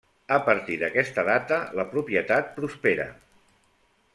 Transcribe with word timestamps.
A 0.35 0.37
partir 0.45 0.77
d'aquesta 0.83 1.25
data 1.27 1.59
la 1.81 1.85
propietat 1.91 2.51
prospera. 2.57 3.07